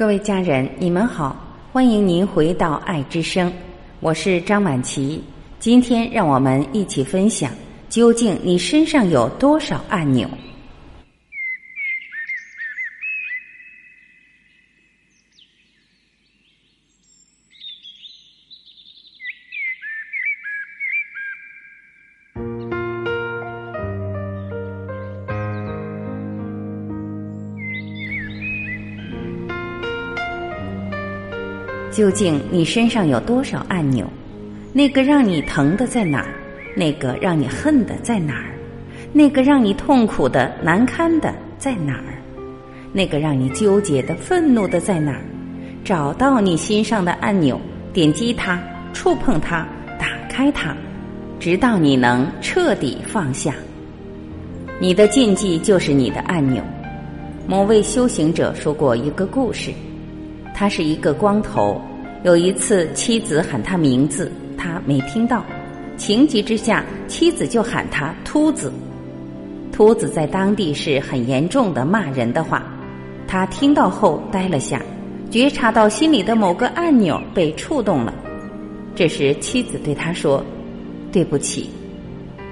[0.00, 1.36] 各位家人，你们好，
[1.74, 3.52] 欢迎您回到爱之声，
[4.00, 5.22] 我是张晚琪。
[5.58, 7.50] 今天让我们一起分享，
[7.90, 10.26] 究竟你身上有多少按钮？
[31.90, 34.06] 究竟你身上有多少按钮？
[34.72, 36.34] 那个让你疼的在哪儿？
[36.76, 38.54] 那个让你恨的在哪儿？
[39.12, 42.14] 那个让你痛苦的、难堪的在哪儿？
[42.92, 45.22] 那个让你纠结的、愤怒的在哪儿？
[45.84, 47.60] 找到你心上的按钮，
[47.92, 48.62] 点击它，
[48.92, 49.66] 触碰它，
[49.98, 50.76] 打开它，
[51.40, 53.52] 直到你能彻底放下。
[54.78, 56.62] 你的禁忌就是你的按钮。
[57.48, 59.72] 某位修行者说过一个故事。
[60.60, 61.80] 他是一个光头，
[62.22, 65.42] 有一次妻子喊他名字，他没听到，
[65.96, 68.70] 情急之下，妻子就喊他“秃子”。
[69.72, 72.62] 秃子在当地是很严重的骂人的话，
[73.26, 74.82] 他听到后呆了下，
[75.30, 78.12] 觉察到心里的某个按钮被触动了。
[78.94, 80.44] 这时妻子对他说
[81.10, 81.70] ：“对不起。”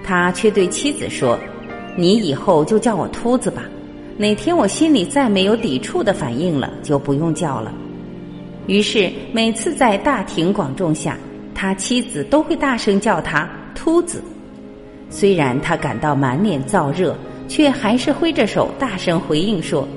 [0.03, 1.39] 他却对妻子说
[1.95, 3.65] ：“你以后就叫我秃子吧，
[4.17, 7.71] 哪天我心里再没有抵触的反应了，就不用叫了。”
[8.69, 11.17] 于是，每次在大庭广众下，
[11.55, 14.23] 他妻子都会大声叫他“秃子”。
[15.09, 17.17] 虽然他感到满脸燥热，
[17.49, 19.89] 却还是挥着手大声回应说：“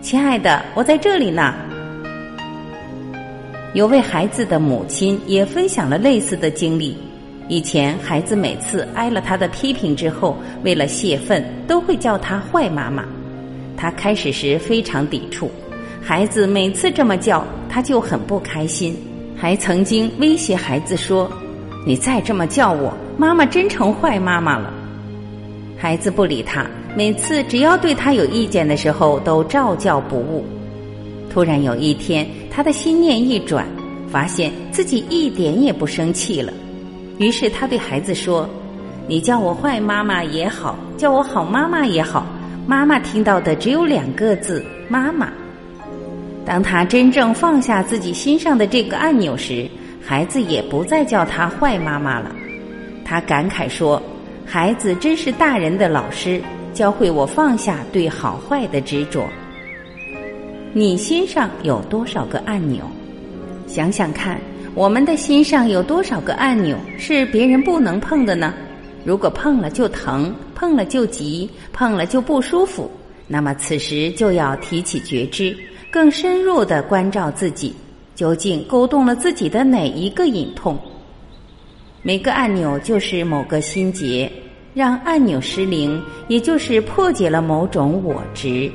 [0.00, 1.54] 亲爱的，我在这里呢。”
[3.74, 6.96] 有位孩子的母亲也分享了类似的经历。
[7.48, 13.04] 以前，孩子每次挨了他的批评之后，为了泄愤，都会叫他“坏妈妈”。
[13.76, 15.50] 他开始时非常抵触。
[16.08, 18.96] 孩子每次这么叫，他就很不开心，
[19.36, 21.28] 还曾经威胁孩子说
[21.84, 24.72] ：“你再这么叫我，妈妈真成坏妈妈了。”
[25.76, 26.64] 孩子不理他，
[26.96, 30.44] 每次只要对他有意见的时候，都照叫不误。
[31.28, 33.66] 突然有一天，他的心念一转，
[34.08, 36.52] 发现自己一点也不生气了。
[37.18, 38.48] 于是他对孩子说
[39.08, 42.24] ：“你叫我坏妈妈也好，叫我好妈妈也好，
[42.64, 45.28] 妈妈听到的只有两个字——妈妈。”
[46.46, 49.68] 当他真正放下自己心上的这个按钮时，
[50.00, 52.30] 孩子也不再叫他坏妈妈了。
[53.04, 54.00] 他感慨说
[54.46, 56.40] ：“孩子真是大人的老师，
[56.72, 59.26] 教会我放下对好坏的执着。”
[60.72, 62.84] 你心上有多少个按钮？
[63.66, 64.40] 想想看，
[64.72, 68.54] 我们的心上有多少个按钮是别人不能碰的呢？
[69.04, 72.88] 如果碰了就疼，碰了就急，碰了就不舒服，
[73.26, 75.56] 那么此时就要提起觉知。
[75.96, 77.74] 更深入的关照自己，
[78.14, 80.78] 究竟勾动了自己的哪一个隐痛？
[82.02, 84.30] 每个按钮就是某个心结，
[84.74, 85.98] 让按钮失灵，
[86.28, 88.70] 也就是破解了某种我执。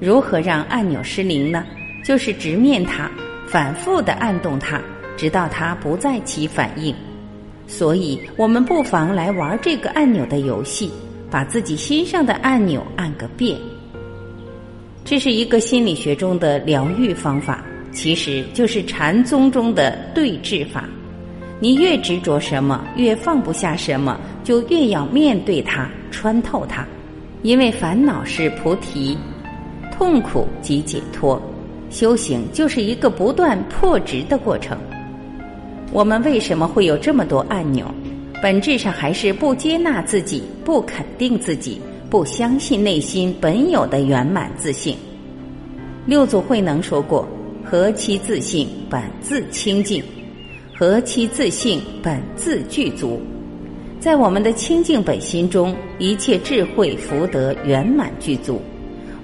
[0.00, 1.64] 如何让按钮失灵呢？
[2.04, 3.08] 就是直面它，
[3.46, 4.80] 反复的按动它，
[5.16, 6.92] 直到它不再起反应。
[7.68, 10.90] 所以，我们不妨来玩这个按钮的游戏，
[11.30, 13.56] 把自己心上的按钮按个遍。
[15.04, 20.84] 这是一个心理学中的疗愈方法，其实就是禅宗中的对治法。
[21.58, 26.86] 你越执着什么，越放不下什么，就越要面对它，穿透它。
[27.42, 29.16] 因为烦恼是菩提，
[29.92, 31.40] 痛苦即解脱。
[31.90, 34.78] 修行就是一个不断破执的过程。
[35.92, 37.92] 我们为什么会有这么多按钮？
[38.40, 41.80] 本质上还是不接纳自己，不肯定自己。
[42.10, 44.96] 不相信内心本有的圆满自信。
[46.04, 47.26] 六祖慧能说过
[47.64, 50.02] ：“何其自信，本自清净；
[50.76, 53.20] 何其自信，本自具足。”
[54.00, 58.60] 在我们的清净本心中，一切智慧福德圆满具足。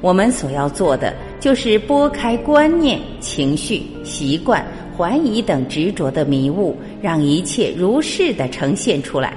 [0.01, 4.65] 我们所要做的，就是拨开观念、情绪、习惯、
[4.97, 9.35] 怀疑等执着的迷雾，让一切如是的呈现出来。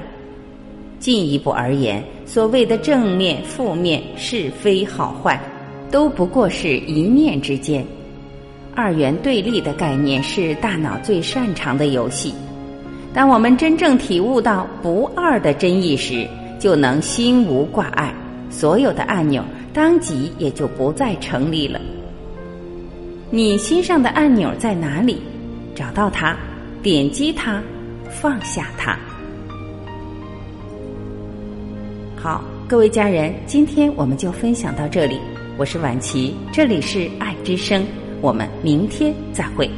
[1.00, 5.42] 进一步而言，所谓的正面、负面、是非、好坏，
[5.90, 7.84] 都不过是一念之间。
[8.76, 12.32] 二元对立的概念是大脑最擅长的游戏。
[13.16, 16.28] 当我们真正体悟到不二的真意时，
[16.60, 18.14] 就能心无挂碍，
[18.52, 19.44] 所有的按钮
[19.74, 21.82] 当即也就不再成立了。
[23.32, 25.20] 你心上的按钮在哪里？
[25.74, 26.38] 找到它，
[26.84, 27.60] 点击它，
[28.08, 28.96] 放下它。
[32.22, 35.18] 好，各位家人，今天我们就分享到这里。
[35.58, 37.82] 我是婉琪，这里是爱之声，
[38.20, 39.72] 我们明天再会。